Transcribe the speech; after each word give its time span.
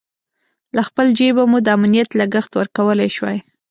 له 0.75 0.81
خپل 0.89 1.07
جېبه 1.19 1.43
مو 1.51 1.57
د 1.65 1.67
امنیت 1.77 2.09
لګښت 2.19 2.51
ورکولای 2.55 3.09
شوای. 3.15 3.39